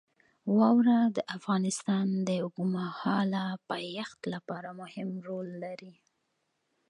واوره 0.57 0.99
د 1.17 1.19
افغانستان 1.37 2.07
د 2.27 2.29
اوږدمهاله 2.43 3.43
پایښت 3.69 4.19
لپاره 4.33 4.69
مهم 4.81 5.09
رول 5.27 5.47
لري. 5.63 5.93